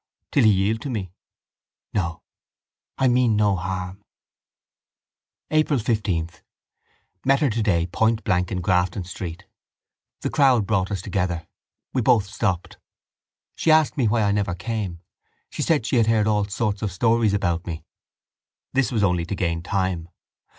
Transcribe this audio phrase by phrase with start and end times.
[0.31, 1.11] Till he yield to me?
[1.93, 2.23] No.
[2.97, 4.03] I mean no harm.
[5.51, 6.27] April 15.
[7.23, 9.45] Met her today point blank in Grafton Street.
[10.21, 11.45] The crowd brought us together.
[11.93, 12.79] We both stopped.
[13.55, 15.01] She asked me why I never came,
[15.51, 17.83] said she had heard all sorts of stories about me.
[18.73, 20.09] This was only to gain time.